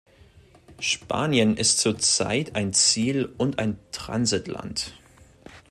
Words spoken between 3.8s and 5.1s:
Transitland.